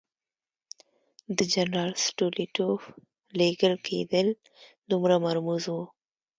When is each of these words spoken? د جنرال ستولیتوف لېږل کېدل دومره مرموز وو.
د 1.37 1.39
جنرال 1.53 1.91
ستولیتوف 2.05 2.81
لېږل 3.37 3.73
کېدل 3.87 4.27
دومره 4.89 5.15
مرموز 5.25 5.63
وو. 5.73 5.83